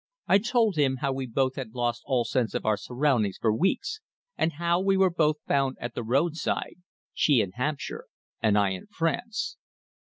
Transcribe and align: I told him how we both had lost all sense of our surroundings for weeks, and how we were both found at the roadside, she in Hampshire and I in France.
I 0.27 0.39
told 0.39 0.77
him 0.77 0.97
how 1.01 1.13
we 1.13 1.27
both 1.27 1.57
had 1.57 1.75
lost 1.75 2.01
all 2.07 2.25
sense 2.25 2.55
of 2.55 2.65
our 2.65 2.75
surroundings 2.75 3.37
for 3.37 3.53
weeks, 3.55 3.99
and 4.35 4.53
how 4.53 4.79
we 4.79 4.97
were 4.97 5.11
both 5.11 5.35
found 5.47 5.77
at 5.79 5.93
the 5.93 6.01
roadside, 6.01 6.79
she 7.13 7.39
in 7.39 7.51
Hampshire 7.51 8.05
and 8.41 8.57
I 8.57 8.69
in 8.71 8.87
France. 8.87 9.57